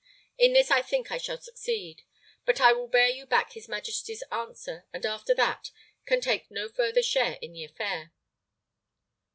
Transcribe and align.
In 0.35 0.53
this 0.53 0.71
I 0.71 0.81
think 0.81 1.11
I 1.11 1.19
shall 1.19 1.39
succeed; 1.39 2.01
but 2.43 2.59
I 2.59 2.73
will 2.73 2.87
bear 2.87 3.05
you 3.09 3.27
back 3.27 3.51
his 3.51 3.67
majesty's 3.69 4.23
answer, 4.31 4.85
and 4.91 5.05
after 5.05 5.35
that 5.35 5.69
can 6.07 6.19
take 6.21 6.49
no 6.49 6.67
further 6.69 7.03
share 7.03 7.33
in 7.39 7.53
the 7.53 7.65
affair." 7.65 8.11